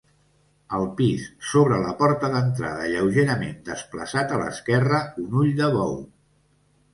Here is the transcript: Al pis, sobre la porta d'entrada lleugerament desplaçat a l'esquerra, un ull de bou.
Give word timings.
Al 0.75 0.85
pis, 1.01 1.25
sobre 1.49 1.77
la 1.83 1.91
porta 1.99 2.31
d'entrada 2.35 2.87
lleugerament 2.93 3.53
desplaçat 3.69 4.35
a 4.35 4.41
l'esquerra, 4.45 5.03
un 5.27 5.39
ull 5.43 5.53
de 5.63 5.69
bou. 5.79 5.95